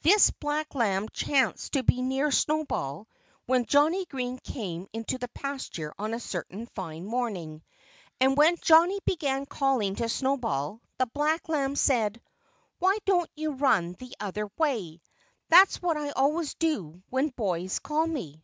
[0.00, 3.08] This black lamb chanced to be near Snowball
[3.44, 7.62] when Johnnie Green came into the pasture on a certain fine morning.
[8.18, 12.22] And when Johnnie began calling to Snowball the black lamb said,
[12.78, 15.02] "Why don't you run the other way?
[15.50, 18.42] That's what I always do when boys call me."